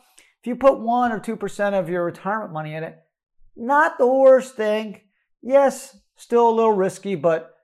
If 0.43 0.47
you 0.47 0.57
put 0.57 0.81
1 0.81 1.13
or 1.13 1.21
2% 1.21 1.79
of 1.79 1.89
your 1.89 2.05
retirement 2.05 2.53
money 2.53 2.75
in 2.75 2.85
it, 2.85 2.99
not 3.57 3.99
the 3.99 4.07
worst 4.07 4.57
thing. 4.57 5.01
Yes, 5.43 5.97
still 6.17 6.49
a 6.49 6.51
little 6.51 6.73
risky, 6.73 7.15
but 7.15 7.55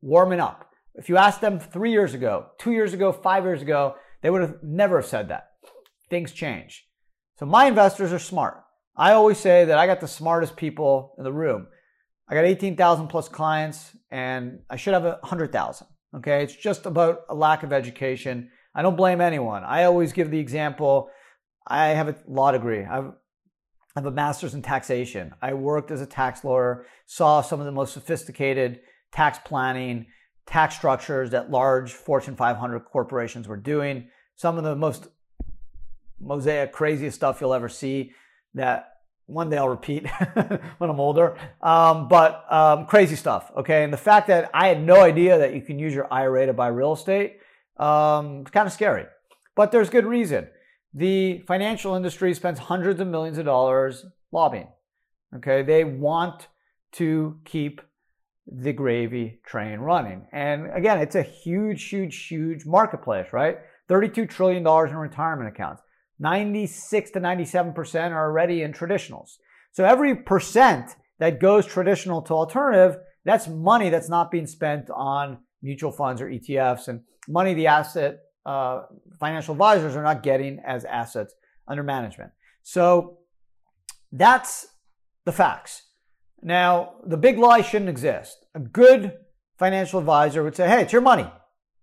warming 0.00 0.40
up. 0.40 0.68
If 0.94 1.08
you 1.08 1.16
asked 1.16 1.40
them 1.40 1.58
three 1.58 1.90
years 1.90 2.14
ago, 2.14 2.46
two 2.58 2.72
years 2.72 2.92
ago, 2.92 3.12
five 3.12 3.44
years 3.44 3.62
ago, 3.62 3.96
they 4.22 4.30
would 4.30 4.42
have 4.42 4.56
never 4.62 5.00
have 5.00 5.08
said 5.08 5.28
that. 5.28 5.48
Things 6.10 6.32
change. 6.32 6.86
So 7.38 7.46
my 7.46 7.66
investors 7.66 8.12
are 8.12 8.18
smart. 8.18 8.62
I 8.96 9.12
always 9.12 9.38
say 9.38 9.64
that 9.64 9.78
I 9.78 9.86
got 9.86 10.00
the 10.00 10.08
smartest 10.08 10.56
people 10.56 11.14
in 11.16 11.24
the 11.24 11.32
room. 11.32 11.66
I 12.28 12.34
got 12.34 12.44
18,000 12.44 13.08
plus 13.08 13.28
clients 13.28 13.96
and 14.10 14.60
I 14.68 14.76
should 14.76 14.94
have 14.94 15.04
100,000. 15.04 15.86
Okay. 16.14 16.42
It's 16.42 16.54
just 16.54 16.86
about 16.86 17.22
a 17.28 17.34
lack 17.34 17.62
of 17.62 17.72
education. 17.72 18.50
I 18.74 18.82
don't 18.82 18.96
blame 18.96 19.20
anyone. 19.20 19.64
I 19.64 19.84
always 19.84 20.12
give 20.12 20.30
the 20.30 20.38
example. 20.38 21.10
I 21.66 21.88
have 21.88 22.08
a 22.08 22.16
law 22.26 22.52
degree. 22.52 22.84
I've, 22.84 23.12
a 23.94 24.10
master's 24.10 24.54
in 24.54 24.62
taxation. 24.62 25.34
I 25.42 25.52
worked 25.54 25.90
as 25.90 26.00
a 26.00 26.06
tax 26.06 26.44
lawyer, 26.44 26.86
saw 27.06 27.42
some 27.42 27.60
of 27.60 27.66
the 27.66 27.72
most 27.72 27.92
sophisticated 27.92 28.80
tax 29.12 29.38
planning, 29.44 30.06
tax 30.46 30.76
structures 30.76 31.30
that 31.30 31.50
large 31.50 31.92
Fortune 31.92 32.34
500 32.34 32.80
corporations 32.80 33.46
were 33.46 33.58
doing. 33.58 34.08
Some 34.34 34.56
of 34.56 34.64
the 34.64 34.74
most 34.74 35.08
mosaic, 36.18 36.72
craziest 36.72 37.16
stuff 37.16 37.40
you'll 37.40 37.54
ever 37.54 37.68
see 37.68 38.12
that 38.54 38.91
one 39.32 39.50
day 39.50 39.58
I'll 39.58 39.68
repeat 39.68 40.06
when 40.78 40.90
I'm 40.90 41.00
older. 41.00 41.36
Um, 41.60 42.08
but 42.08 42.44
um, 42.52 42.86
crazy 42.86 43.16
stuff, 43.16 43.50
okay? 43.56 43.84
And 43.84 43.92
the 43.92 43.98
fact 43.98 44.28
that 44.28 44.50
I 44.52 44.68
had 44.68 44.82
no 44.82 45.00
idea 45.00 45.38
that 45.38 45.54
you 45.54 45.62
can 45.62 45.78
use 45.78 45.94
your 45.94 46.12
IRA 46.12 46.46
to 46.46 46.52
buy 46.52 46.68
real 46.68 46.92
estate, 46.92 47.38
um, 47.76 48.42
it's 48.42 48.50
kind 48.50 48.66
of 48.66 48.72
scary. 48.72 49.06
But 49.54 49.72
there's 49.72 49.90
good 49.90 50.06
reason. 50.06 50.48
The 50.94 51.42
financial 51.46 51.94
industry 51.94 52.34
spends 52.34 52.58
hundreds 52.58 53.00
of 53.00 53.08
millions 53.08 53.38
of 53.38 53.44
dollars 53.44 54.04
lobbying, 54.30 54.68
okay? 55.36 55.62
They 55.62 55.84
want 55.84 56.48
to 56.92 57.38
keep 57.44 57.80
the 58.46 58.72
gravy 58.72 59.40
train 59.46 59.78
running. 59.78 60.26
And 60.32 60.70
again, 60.72 60.98
it's 60.98 61.14
a 61.14 61.22
huge, 61.22 61.84
huge, 61.88 62.26
huge 62.26 62.66
marketplace, 62.66 63.26
right? 63.32 63.58
$32 63.88 64.28
trillion 64.28 64.66
in 64.66 64.96
retirement 64.96 65.48
accounts. 65.48 65.82
96 66.22 67.10
to 67.10 67.20
97% 67.20 68.10
are 68.12 68.30
already 68.30 68.62
in 68.62 68.72
traditionals. 68.72 69.38
So 69.72 69.84
every 69.84 70.14
percent 70.14 70.94
that 71.18 71.40
goes 71.40 71.66
traditional 71.66 72.22
to 72.22 72.34
alternative, 72.34 72.96
that's 73.24 73.48
money 73.48 73.90
that's 73.90 74.08
not 74.08 74.30
being 74.30 74.46
spent 74.46 74.88
on 74.90 75.38
mutual 75.62 75.90
funds 75.90 76.20
or 76.20 76.28
ETFs 76.28 76.88
and 76.88 77.00
money 77.28 77.54
the 77.54 77.66
asset 77.66 78.20
uh, 78.46 78.82
financial 79.20 79.52
advisors 79.52 79.96
are 79.96 80.02
not 80.02 80.22
getting 80.22 80.60
as 80.66 80.84
assets 80.84 81.34
under 81.66 81.82
management. 81.82 82.30
So 82.62 83.18
that's 84.12 84.66
the 85.24 85.32
facts. 85.32 85.82
Now, 86.42 86.94
the 87.04 87.16
big 87.16 87.38
lie 87.38 87.62
shouldn't 87.62 87.90
exist. 87.90 88.46
A 88.54 88.60
good 88.60 89.12
financial 89.58 89.98
advisor 90.00 90.42
would 90.42 90.56
say, 90.56 90.68
hey, 90.68 90.82
it's 90.82 90.92
your 90.92 91.02
money, 91.02 91.30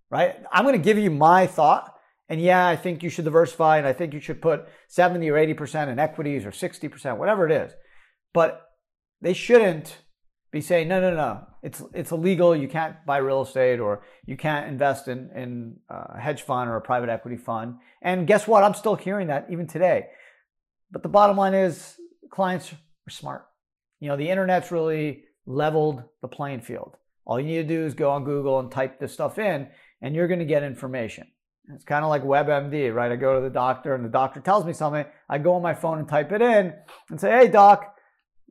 right? 0.09 0.35
I'm 0.51 0.63
going 0.63 0.77
to 0.77 0.83
give 0.83 0.97
you 0.97 1.09
my 1.09 1.47
thought. 1.47 1.95
And 2.29 2.39
yeah, 2.39 2.67
I 2.67 2.75
think 2.75 3.01
you 3.01 3.09
should 3.09 3.25
diversify 3.25 3.79
and 3.79 3.87
I 3.87 3.93
think 3.93 4.13
you 4.13 4.19
should 4.19 4.41
put 4.41 4.67
70 4.87 5.27
or 5.29 5.33
80% 5.33 5.87
in 5.87 5.97
equities 5.97 6.45
or 6.45 6.51
60%, 6.51 7.17
whatever 7.17 7.45
it 7.45 7.51
is. 7.51 7.73
But 8.33 8.61
they 9.19 9.33
shouldn't 9.33 9.97
be 10.51 10.61
saying, 10.61 10.87
no, 10.87 11.01
no, 11.01 11.15
no, 11.15 11.41
it's, 11.63 11.81
it's 11.93 12.11
illegal. 12.11 12.55
You 12.55 12.67
can't 12.67 12.95
buy 13.05 13.17
real 13.17 13.41
estate 13.41 13.79
or 13.79 14.03
you 14.27 14.37
can't 14.37 14.67
invest 14.67 15.07
in, 15.07 15.31
in 15.35 15.77
uh, 15.89 16.15
a 16.15 16.19
hedge 16.19 16.43
fund 16.43 16.69
or 16.69 16.75
a 16.75 16.81
private 16.81 17.09
equity 17.09 17.37
fund. 17.37 17.75
And 18.01 18.27
guess 18.27 18.47
what? 18.47 18.63
I'm 18.63 18.75
still 18.75 18.95
hearing 18.95 19.27
that 19.27 19.47
even 19.49 19.65
today. 19.65 20.07
But 20.91 21.01
the 21.01 21.09
bottom 21.09 21.35
line 21.35 21.55
is 21.55 21.95
clients 22.29 22.71
are 22.71 23.11
smart. 23.11 23.45
You 23.99 24.07
know, 24.07 24.17
the 24.17 24.29
internet's 24.29 24.71
really 24.71 25.23
leveled 25.45 26.03
the 26.21 26.27
playing 26.27 26.61
field. 26.61 26.95
All 27.25 27.39
you 27.39 27.45
need 27.45 27.67
to 27.67 27.75
do 27.75 27.85
is 27.85 27.95
go 27.95 28.11
on 28.11 28.23
Google 28.23 28.59
and 28.59 28.71
type 28.71 28.99
this 28.99 29.13
stuff 29.13 29.37
in, 29.37 29.67
and 30.01 30.15
you're 30.15 30.27
going 30.27 30.39
to 30.39 30.45
get 30.45 30.63
information. 30.63 31.27
It's 31.73 31.85
kind 31.85 32.03
of 32.03 32.09
like 32.09 32.23
WebMD, 32.23 32.93
right? 32.93 33.11
I 33.11 33.15
go 33.15 33.35
to 33.35 33.41
the 33.41 33.49
doctor 33.49 33.93
and 33.93 34.03
the 34.03 34.09
doctor 34.09 34.39
tells 34.39 34.65
me 34.65 34.73
something. 34.73 35.05
I 35.29 35.37
go 35.37 35.53
on 35.53 35.61
my 35.61 35.75
phone 35.75 35.99
and 35.99 36.09
type 36.09 36.31
it 36.31 36.41
in 36.41 36.73
and 37.09 37.21
say, 37.21 37.29
hey, 37.29 37.47
doc, 37.47 37.95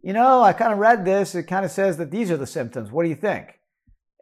you 0.03 0.13
know, 0.13 0.43
I 0.43 0.53
kind 0.53 0.73
of 0.73 0.79
read 0.79 1.05
this. 1.05 1.35
It 1.35 1.45
kind 1.45 1.65
of 1.65 1.71
says 1.71 1.97
that 1.97 2.11
these 2.11 2.31
are 2.31 2.37
the 2.37 2.47
symptoms. 2.47 2.93
What 2.93 3.03
do 3.03 3.09
you 3.09 3.17
think? 3.17 3.59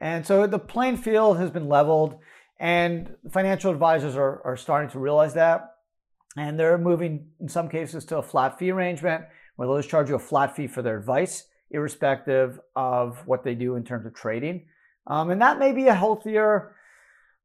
And 0.00 0.26
so 0.26 0.46
the 0.46 0.58
playing 0.58 0.98
field 0.98 1.38
has 1.38 1.50
been 1.50 1.68
leveled, 1.68 2.18
and 2.58 3.14
financial 3.30 3.70
advisors 3.70 4.16
are, 4.16 4.42
are 4.44 4.56
starting 4.56 4.90
to 4.90 4.98
realize 4.98 5.34
that. 5.34 5.74
And 6.36 6.58
they're 6.58 6.78
moving, 6.78 7.28
in 7.40 7.48
some 7.48 7.68
cases, 7.68 8.04
to 8.06 8.18
a 8.18 8.22
flat 8.22 8.58
fee 8.58 8.70
arrangement 8.70 9.24
where 9.56 9.66
they'll 9.66 9.78
just 9.78 9.88
charge 9.88 10.10
you 10.10 10.16
a 10.16 10.18
flat 10.18 10.54
fee 10.54 10.66
for 10.66 10.82
their 10.82 10.98
advice, 10.98 11.44
irrespective 11.70 12.60
of 12.74 13.26
what 13.26 13.42
they 13.42 13.54
do 13.54 13.76
in 13.76 13.84
terms 13.84 14.04
of 14.04 14.14
trading. 14.14 14.66
Um, 15.06 15.30
and 15.30 15.40
that 15.40 15.58
may 15.58 15.72
be 15.72 15.86
a 15.86 15.94
healthier 15.94 16.75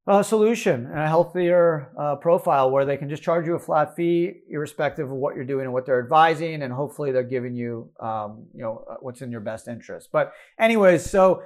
uh, 0.08 0.24
solution 0.24 0.88
and 0.88 1.00
a 1.00 1.08
healthier 1.08 1.92
uh, 2.00 2.16
profile 2.16 2.72
where 2.72 2.86
they 2.86 2.98
can 2.98 3.10
just 3.10 3.24
charge 3.24 3.46
you 3.46 3.56
a 3.56 3.60
flat 3.60 3.96
fee, 3.96 4.42
irrespective 4.50 5.10
of 5.10 5.16
what 5.16 5.36
you're 5.36 5.46
doing 5.46 5.66
and 5.66 5.74
what 5.74 5.86
they're 5.86 6.02
advising, 6.02 6.64
and 6.64 6.74
hopefully 6.74 7.12
they're 7.12 7.24
giving 7.24 7.56
you, 7.56 7.90
um, 8.00 8.46
you 8.54 8.62
know, 8.62 8.84
uh, 8.90 8.96
what's 9.02 9.22
in 9.22 9.32
your 9.32 9.42
best 9.42 9.68
interest. 9.68 10.10
But, 10.12 10.34
anyways, 10.60 11.10
so 11.10 11.44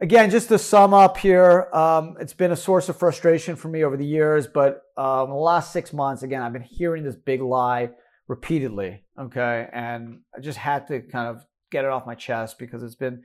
again, 0.00 0.30
just 0.30 0.48
to 0.48 0.58
sum 0.58 0.94
up 0.94 1.16
here, 1.18 1.68
um, 1.72 2.16
it's 2.18 2.34
been 2.34 2.50
a 2.50 2.56
source 2.56 2.88
of 2.88 2.96
frustration 2.96 3.56
for 3.56 3.68
me 3.68 3.84
over 3.84 3.96
the 3.96 4.06
years, 4.06 4.46
but 4.46 4.82
um, 4.96 5.28
the 5.28 5.36
last 5.36 5.72
six 5.72 5.92
months, 5.92 6.22
again, 6.22 6.42
I've 6.42 6.52
been 6.52 6.62
hearing 6.62 7.04
this 7.04 7.16
big 7.16 7.40
lie 7.40 7.90
repeatedly. 8.26 9.04
Okay. 9.18 9.68
And 9.72 10.20
I 10.36 10.40
just 10.40 10.58
had 10.58 10.88
to 10.88 11.00
kind 11.00 11.28
of 11.28 11.44
get 11.70 11.84
it 11.84 11.90
off 11.90 12.06
my 12.06 12.14
chest 12.14 12.58
because 12.58 12.82
it's 12.82 12.94
been, 12.94 13.22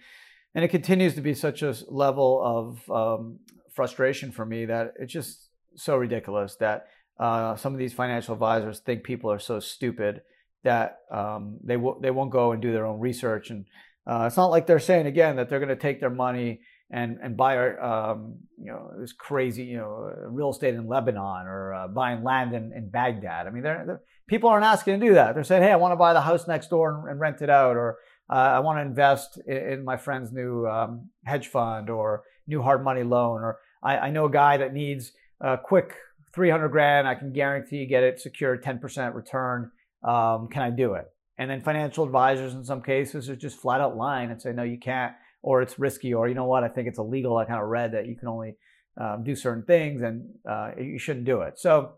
and 0.54 0.64
it 0.64 0.68
continues 0.68 1.16
to 1.16 1.22
be 1.22 1.34
such 1.34 1.62
a 1.62 1.76
level 1.88 2.42
of 2.44 2.92
um, 2.92 3.40
frustration 3.78 4.32
for 4.32 4.46
me 4.46 4.66
that 4.66 4.94
it's 5.00 5.14
just 5.14 5.50
so 5.76 5.96
ridiculous 5.96 6.58
that 6.60 6.88
uh, 7.20 7.56
some 7.56 7.74
of 7.74 7.80
these 7.80 7.94
financial 7.94 8.34
advisors 8.34 8.80
think 8.80 9.04
people 9.04 9.32
are 9.32 9.40
so 9.40 9.60
stupid 9.60 10.22
that 10.64 10.98
um, 11.12 11.58
they, 11.64 11.76
w- 11.76 12.00
they 12.02 12.12
won't 12.12 12.32
go 12.32 12.52
and 12.52 12.62
do 12.62 12.74
their 12.74 12.86
own 12.86 13.00
research. 13.00 13.50
And 13.52 13.66
uh, 14.06 14.26
it's 14.28 14.36
not 14.36 14.48
like 14.48 14.68
they're 14.68 14.80
saying 14.80 15.06
again 15.06 15.38
that 15.38 15.48
they're 15.48 15.60
going 15.60 15.70
to 15.70 15.88
take 15.88 16.00
their 16.02 16.10
money 16.28 16.60
and 16.90 17.18
and 17.22 17.36
buy 17.36 17.76
um, 17.76 18.38
you 18.58 18.72
know 18.72 18.92
this 18.98 19.12
crazy 19.12 19.64
you 19.64 19.78
know 19.78 20.10
real 20.28 20.52
estate 20.52 20.74
in 20.74 20.88
Lebanon 20.88 21.46
or 21.46 21.74
uh, 21.74 21.88
buying 21.88 22.24
land 22.24 22.54
in, 22.54 22.72
in 22.74 22.90
Baghdad. 22.90 23.46
I 23.46 23.50
mean, 23.50 23.64
they're, 23.64 23.84
they're, 23.86 24.02
people 24.28 24.50
aren't 24.50 24.66
asking 24.66 25.00
to 25.00 25.06
do 25.06 25.14
that. 25.16 25.36
They're 25.36 25.44
saying, 25.44 25.64
hey, 25.64 25.72
I 25.72 25.76
want 25.76 25.92
to 25.92 25.98
buy 25.98 26.14
the 26.14 26.22
house 26.22 26.48
next 26.48 26.70
door 26.70 26.86
and, 26.94 27.12
and 27.12 27.20
rent 27.20 27.42
it 27.42 27.50
out, 27.50 27.76
or 27.76 27.98
uh, 28.30 28.36
I 28.58 28.60
want 28.60 28.78
to 28.78 28.84
invest 28.84 29.40
in, 29.46 29.58
in, 29.58 29.84
my 29.84 29.98
friend's 29.98 30.32
new 30.32 30.66
um, 30.66 31.10
hedge 31.26 31.48
fund 31.48 31.90
or 31.90 32.24
new 32.48 32.62
hard 32.62 32.84
money 32.84 33.04
loan, 33.04 33.42
or 33.42 33.60
I, 33.88 34.08
I 34.08 34.10
know 34.12 34.26
a 34.26 34.30
guy 34.30 34.58
that 34.58 34.74
needs 34.74 35.14
a 35.40 35.58
quick 35.58 35.94
300 36.34 36.68
grand. 36.70 37.08
I 37.08 37.16
can 37.16 37.32
guarantee 37.32 37.78
you 37.78 37.88
get 37.88 38.04
it 38.04 38.20
secured 38.20 38.62
10% 38.62 39.16
return. 39.16 39.72
Um, 40.04 40.50
can 40.50 40.62
I 40.62 40.72
do 40.72 40.96
it? 40.96 41.06
And 41.38 41.50
then 41.50 41.62
financial 41.62 42.04
advisors 42.04 42.54
in 42.54 42.66
some 42.66 42.82
cases 42.82 43.30
are 43.30 43.36
just 43.36 43.60
flat 43.60 43.80
out 43.80 43.96
lying 43.96 44.30
and 44.30 44.42
say, 44.42 44.52
no, 44.52 44.64
you 44.64 44.78
can't 44.78 45.14
or 45.42 45.62
it's 45.62 45.80
risky, 45.80 46.14
or 46.14 46.28
you 46.28 46.34
know 46.34 46.46
what, 46.46 46.64
I 46.64 46.68
think 46.68 46.90
it's 46.90 46.98
illegal. 46.98 47.38
I 47.38 47.46
kind 47.46 47.62
of 47.62 47.70
read 47.70 47.94
that 47.94 48.08
you 48.08 48.18
can 48.18 48.28
only 48.28 48.56
um, 49.00 49.24
do 49.24 49.36
certain 49.36 49.64
things 49.64 50.02
and 50.02 50.28
uh, 50.50 50.72
you 50.78 51.00
shouldn't 51.00 51.26
do 51.26 51.42
it. 51.42 51.58
So 51.58 51.94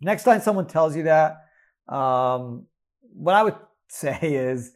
next 0.00 0.24
time 0.24 0.40
someone 0.40 0.66
tells 0.66 0.96
you 0.96 1.04
that, 1.04 1.44
um, 1.88 2.66
what 3.12 3.36
I 3.36 3.44
would 3.44 3.56
say 3.88 4.18
is 4.22 4.72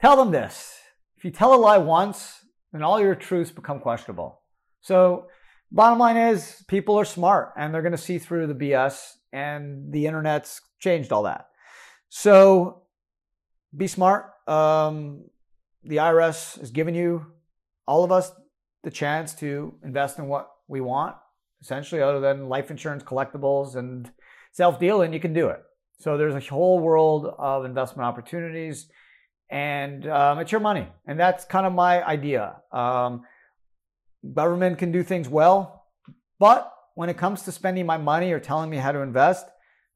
tell 0.00 0.16
them 0.16 0.30
this. 0.30 0.78
If 1.16 1.24
you 1.24 1.32
tell 1.32 1.54
a 1.54 1.56
lie 1.56 1.78
once, 1.78 2.44
then 2.72 2.82
all 2.82 3.00
your 3.00 3.16
truths 3.16 3.50
become 3.50 3.80
questionable. 3.80 4.42
So 4.82 5.26
bottom 5.72 5.98
line 5.98 6.16
is 6.16 6.62
people 6.68 7.00
are 7.00 7.04
smart 7.04 7.54
and 7.56 7.74
they're 7.74 7.82
going 7.82 7.92
to 7.92 7.98
see 7.98 8.18
through 8.18 8.46
the 8.46 8.54
BS 8.54 9.14
and 9.32 9.92
the 9.92 10.06
internet's 10.06 10.60
changed 10.78 11.12
all 11.12 11.22
that. 11.22 11.48
So 12.10 12.82
be 13.74 13.86
smart. 13.86 14.26
Um, 14.46 15.24
the 15.82 15.96
IRS 15.96 16.60
has 16.60 16.70
given 16.70 16.94
you, 16.94 17.26
all 17.86 18.04
of 18.04 18.12
us, 18.12 18.30
the 18.84 18.90
chance 18.90 19.34
to 19.36 19.74
invest 19.82 20.18
in 20.18 20.28
what 20.28 20.50
we 20.68 20.80
want, 20.80 21.16
essentially, 21.60 22.02
other 22.02 22.20
than 22.20 22.48
life 22.48 22.70
insurance, 22.70 23.02
collectibles, 23.02 23.76
and 23.76 24.10
self 24.52 24.78
dealing, 24.78 25.12
you 25.12 25.20
can 25.20 25.32
do 25.32 25.48
it. 25.48 25.60
So 25.98 26.18
there's 26.18 26.34
a 26.34 26.40
whole 26.40 26.80
world 26.80 27.32
of 27.38 27.64
investment 27.64 28.06
opportunities. 28.06 28.88
and 29.50 30.06
um, 30.08 30.38
it's 30.38 30.50
your 30.50 30.60
money. 30.60 30.88
And 31.06 31.18
that's 31.18 31.44
kind 31.44 31.66
of 31.66 31.72
my 31.72 32.04
idea. 32.04 32.56
Um, 32.72 33.22
government 34.34 34.78
can 34.78 34.92
do 34.92 35.02
things 35.02 35.28
well, 35.28 35.86
but 36.38 36.72
when 36.94 37.08
it 37.08 37.16
comes 37.16 37.42
to 37.42 37.52
spending 37.52 37.86
my 37.86 37.96
money 37.96 38.32
or 38.32 38.40
telling 38.40 38.70
me 38.70 38.76
how 38.76 38.92
to 38.92 39.00
invest, 39.00 39.46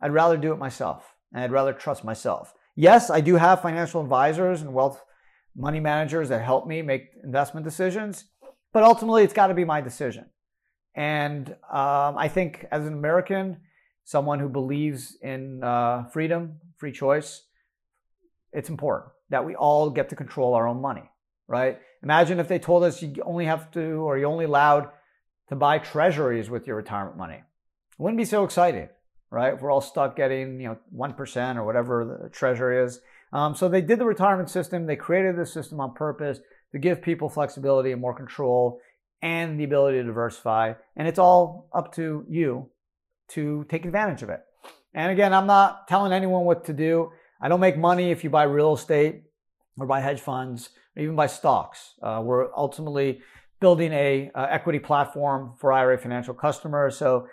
I'd 0.01 0.13
rather 0.13 0.37
do 0.37 0.53
it 0.53 0.59
myself 0.59 1.15
and 1.33 1.43
I'd 1.43 1.53
rather 1.53 1.73
trust 1.73 2.05
myself. 2.05 2.55
Yes, 2.75 3.11
I 3.11 3.21
do 3.21 3.37
have 3.37 3.63
financial 3.63 4.01
advisors 4.01 4.63
and 4.63 4.73
wealth 4.73 5.03
money 5.57 5.81
managers 5.81 6.29
that 6.29 6.43
help 6.43 6.67
me 6.67 6.83
make 6.83 7.11
investment 7.25 7.65
decisions, 7.65 8.25
but 8.73 8.83
ultimately 8.83 9.23
it's 9.23 9.33
got 9.33 9.47
to 9.47 9.55
be 9.55 9.65
my 9.65 9.81
decision. 9.81 10.27
And 10.95 11.51
um, 11.71 12.17
I 12.17 12.29
think 12.29 12.67
as 12.71 12.87
an 12.87 12.93
American, 12.93 13.59
someone 14.05 14.39
who 14.41 14.49
believes 14.49 15.17
in 15.23 15.63
uh, 15.63 16.05
freedom, 16.13 16.61
free 16.77 16.93
choice, 16.93 17.43
it's 18.53 18.69
important 18.69 19.13
that 19.31 19.45
we 19.45 19.55
all 19.55 19.91
get 19.91 20.09
to 20.11 20.17
control 20.17 20.55
our 20.55 20.67
own 20.69 20.81
money, 20.81 21.11
right? 21.49 21.79
Imagine 22.03 22.41
if 22.41 22.49
they 22.49 22.59
told 22.59 22.85
us 22.85 23.03
you 23.03 23.15
only 23.25 23.47
have 23.47 23.71
to, 23.73 23.81
or 23.81 24.19
you're 24.19 24.31
only 24.31 24.45
allowed 24.45 24.91
to 25.49 25.57
buy 25.57 25.79
treasuries 25.79 26.51
with 26.51 26.67
your 26.67 26.77
retirement 26.77 27.17
money. 27.17 27.37
It 27.37 28.03
wouldn't 28.03 28.19
be 28.19 28.25
so 28.25 28.45
exciting, 28.45 28.89
right? 29.31 29.55
If 29.55 29.61
we're 29.61 29.71
all 29.71 29.81
stuck 29.81 30.17
getting, 30.17 30.61
you 30.61 30.69
know, 30.69 30.79
1% 30.95 31.57
or 31.57 31.65
whatever 31.65 32.19
the 32.23 32.29
treasury 32.29 32.85
is. 32.85 33.01
Um, 33.33 33.55
so 33.55 33.69
they 33.69 33.81
did 33.81 33.99
the 33.99 34.07
retirement 34.07 34.51
system. 34.51 34.87
They 34.87 34.97
created 34.97 35.37
the 35.37 35.47
system 35.47 35.81
on 35.81 35.95
purpose 35.95 36.41
to 36.73 36.79
give 36.79 37.03
people 37.03 37.29
flexibility 37.29 37.93
and 37.93 38.01
more 38.01 38.15
control 38.15 38.81
and 39.23 39.59
the 39.59 39.65
ability 39.65 39.99
to 39.99 40.05
diversify. 40.05 40.75
And 40.97 41.09
it's 41.09 41.19
all 41.19 41.69
up 41.75 41.95
to 41.95 42.25
you 42.29 42.71
to 43.29 43.67
take 43.69 43.85
advantage 43.85 44.23
of 44.23 44.31
it. 44.31 44.41
And 44.95 45.13
again, 45.13 45.33
I'm 45.33 45.47
not 45.47 45.89
telling 45.89 46.13
anyone 46.13 46.45
what 46.45 46.65
to 46.67 46.73
do. 46.73 47.11
I 47.41 47.49
don't 47.49 47.61
make 47.61 47.77
money 47.77 48.11
if 48.11 48.25
you 48.25 48.31
buy 48.31 48.45
real 48.45 48.75
estate 48.75 49.23
or 49.79 49.87
buy 49.87 50.01
hedge 50.01 50.21
funds 50.21 50.71
even 50.97 51.17
buy 51.17 51.27
stocks. 51.27 51.95
Uh, 52.03 52.21
we're 52.25 52.55
ultimately 52.55 53.21
building 53.61 53.93
a 53.93 54.31
uh, 54.35 54.47
equity 54.51 54.79
platform 54.79 55.55
for 55.59 55.73
IRA 55.73 55.99
financial 55.99 56.35
customers. 56.35 56.97
So 56.97 57.29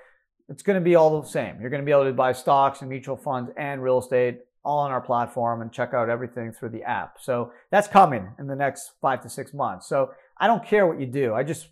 it's 0.49 0.63
going 0.63 0.75
to 0.75 0.83
be 0.83 0.95
all 0.95 1.21
the 1.21 1.27
same. 1.27 1.59
You're 1.59 1.69
going 1.69 1.81
to 1.81 1.85
be 1.85 1.91
able 1.91 2.05
to 2.05 2.13
buy 2.13 2.31
stocks 2.33 2.81
and 2.81 2.89
mutual 2.89 3.17
funds 3.17 3.51
and 3.57 3.81
real 3.81 3.99
estate 3.99 4.39
all 4.65 4.79
on 4.79 4.91
our 4.91 5.01
platform 5.01 5.61
and 5.61 5.71
check 5.71 5.93
out 5.93 6.09
everything 6.09 6.51
through 6.51 6.69
the 6.69 6.83
app. 6.83 7.17
So 7.19 7.51
that's 7.69 7.87
coming 7.87 8.29
in 8.39 8.47
the 8.47 8.55
next 8.55 8.91
five 9.01 9.21
to 9.23 9.29
six 9.29 9.53
months. 9.53 9.87
So 9.87 10.11
I 10.37 10.47
don't 10.47 10.65
care 10.65 10.87
what 10.87 10.99
you 10.99 11.05
do. 11.05 11.33
I 11.33 11.43
just 11.43 11.67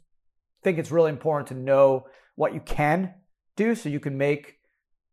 think 0.63 0.77
it's 0.77 0.91
really 0.91 1.09
important 1.09 1.47
to 1.47 1.53
know 1.53 2.07
what 2.35 2.53
you 2.53 2.59
can 2.59 3.13
do 3.55 3.75
so 3.75 3.89
you 3.89 3.99
can 3.99 4.17
make 4.17 4.57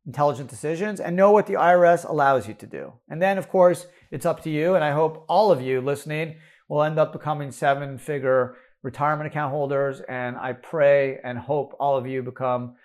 intelligent 0.07 0.49
decisions 0.49 1.01
and 1.01 1.15
know 1.15 1.31
what 1.31 1.47
the 1.47 1.55
IRS 1.55 2.09
allows 2.09 2.49
you 2.49 2.55
to 2.55 2.67
do. 2.67 2.93
And 3.09 3.21
then, 3.23 3.39
of 3.39 3.49
course, 3.49 3.87
it's 4.11 4.27
up 4.27 4.43
to 4.43 4.51
you. 4.51 4.75
And 4.75 4.83
I 4.83 4.93
hope 4.93 5.25
all 5.29 5.53
of 5.53 5.61
you 5.61 5.81
listening 5.81 6.37
will 6.69 6.83
end 6.83 6.99
up 6.99 7.13
becoming 7.13 7.51
seven 7.51 7.99
figure 7.99 8.57
retirement 8.83 9.27
account 9.27 9.51
holders. 9.51 10.01
And 10.09 10.37
I 10.37 10.53
pray 10.53 11.19
and 11.25 11.39
hope 11.39 11.75
all 11.81 11.97
of 11.97 12.07
you 12.07 12.23
become 12.23 12.77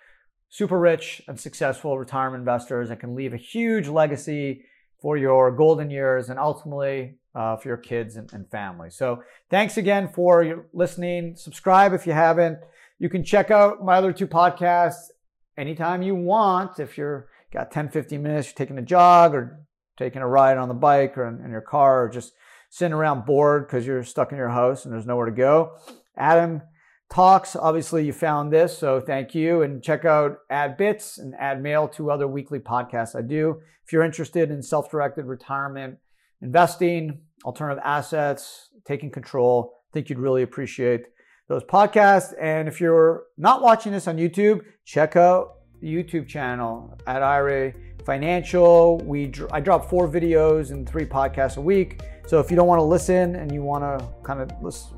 super 0.48 0.78
rich 0.78 1.22
and 1.28 1.38
successful 1.38 1.98
retirement 1.98 2.40
investors 2.40 2.90
and 2.90 2.98
can 2.98 3.14
leave 3.14 3.32
a 3.32 3.38
huge 3.38 3.88
legacy 3.88 4.64
for 5.00 5.16
your 5.16 5.50
golden 5.50 5.90
years 5.90 6.30
and 6.30 6.38
ultimately 6.38 7.16
uh, 7.34 7.56
for 7.56 7.68
your 7.68 7.76
kids 7.76 8.16
and, 8.16 8.32
and 8.32 8.48
family. 8.50 8.88
So 8.90 9.22
thanks 9.50 9.76
again 9.76 10.08
for 10.08 10.66
listening. 10.72 11.36
Subscribe 11.36 11.92
if 11.92 12.06
you 12.06 12.12
haven't. 12.12 12.58
You 12.98 13.08
can 13.08 13.24
check 13.24 13.50
out 13.50 13.84
my 13.84 13.96
other 13.96 14.12
two 14.12 14.26
podcasts 14.26 15.10
anytime 15.58 16.02
you 16.02 16.14
want. 16.14 16.78
If 16.78 16.96
you're 16.96 17.28
got 17.52 17.70
10, 17.70 17.90
15 17.90 18.22
minutes, 18.22 18.48
you're 18.48 18.54
taking 18.54 18.78
a 18.78 18.82
jog 18.82 19.34
or 19.34 19.60
taking 19.96 20.22
a 20.22 20.28
ride 20.28 20.56
on 20.56 20.68
the 20.68 20.74
bike 20.74 21.18
or 21.18 21.26
in, 21.26 21.44
in 21.44 21.50
your 21.50 21.60
car 21.60 22.04
or 22.04 22.08
just 22.08 22.32
sitting 22.74 22.92
around 22.92 23.24
bored 23.24 23.68
because 23.68 23.86
you're 23.86 24.02
stuck 24.02 24.32
in 24.32 24.36
your 24.36 24.48
house 24.48 24.84
and 24.84 24.92
there's 24.92 25.06
nowhere 25.06 25.26
to 25.26 25.32
go. 25.32 25.76
Adam 26.16 26.60
talks. 27.08 27.54
Obviously, 27.54 28.04
you 28.04 28.12
found 28.12 28.52
this, 28.52 28.76
so 28.76 29.00
thank 29.00 29.32
you. 29.32 29.62
And 29.62 29.80
check 29.80 30.04
out 30.04 30.38
Ad 30.50 30.76
Bits 30.76 31.18
and 31.18 31.36
Ad 31.38 31.62
Mail, 31.62 31.86
two 31.86 32.10
other 32.10 32.26
weekly 32.26 32.58
podcasts 32.58 33.14
I 33.14 33.22
do. 33.22 33.60
If 33.84 33.92
you're 33.92 34.02
interested 34.02 34.50
in 34.50 34.60
self 34.60 34.90
directed 34.90 35.26
retirement 35.26 35.98
investing, 36.42 37.20
alternative 37.44 37.80
assets, 37.84 38.70
taking 38.84 39.12
control, 39.12 39.76
I 39.76 39.94
think 39.94 40.10
you'd 40.10 40.18
really 40.18 40.42
appreciate 40.42 41.06
those 41.46 41.62
podcasts. 41.62 42.34
And 42.40 42.66
if 42.66 42.80
you're 42.80 43.22
not 43.38 43.62
watching 43.62 43.92
this 43.92 44.08
on 44.08 44.16
YouTube, 44.16 44.62
check 44.84 45.14
out 45.14 45.58
the 45.80 45.86
YouTube 45.86 46.26
channel 46.26 46.98
at 47.06 47.22
IRA 47.22 47.72
Financial. 48.04 48.98
We 48.98 49.32
I 49.50 49.60
drop 49.60 49.88
four 49.88 50.08
videos 50.08 50.70
and 50.70 50.88
three 50.88 51.04
podcasts 51.04 51.56
a 51.56 51.60
week. 51.60 52.00
So 52.26 52.40
if 52.40 52.50
you 52.50 52.56
don't 52.56 52.66
want 52.66 52.78
to 52.78 52.84
listen 52.84 53.36
and 53.36 53.52
you 53.52 53.62
want 53.62 53.82
to 53.84 54.06
kind 54.22 54.40
of 54.40 54.50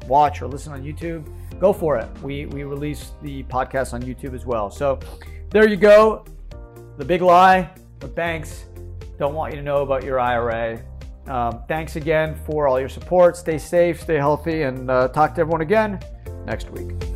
watch 0.08 0.42
or 0.42 0.46
listen 0.46 0.72
on 0.72 0.82
YouTube, 0.82 1.28
go 1.58 1.72
for 1.72 1.96
it. 1.96 2.08
We 2.22 2.46
we 2.46 2.64
release 2.64 3.12
the 3.22 3.42
podcast 3.44 3.92
on 3.94 4.02
YouTube 4.02 4.34
as 4.34 4.46
well. 4.46 4.70
So 4.70 4.98
there 5.50 5.68
you 5.68 5.76
go. 5.76 6.24
The 6.98 7.04
big 7.04 7.22
lie: 7.22 7.70
the 8.00 8.08
banks 8.08 8.66
don't 9.18 9.34
want 9.34 9.52
you 9.52 9.58
to 9.58 9.64
know 9.64 9.82
about 9.82 10.04
your 10.04 10.20
IRA. 10.20 10.82
Um, 11.26 11.62
thanks 11.66 11.96
again 11.96 12.36
for 12.46 12.68
all 12.68 12.78
your 12.78 12.88
support. 12.88 13.36
Stay 13.36 13.58
safe, 13.58 14.00
stay 14.00 14.16
healthy, 14.16 14.62
and 14.62 14.90
uh, 14.90 15.08
talk 15.08 15.34
to 15.34 15.40
everyone 15.40 15.62
again 15.62 16.00
next 16.46 16.70
week. 16.70 17.15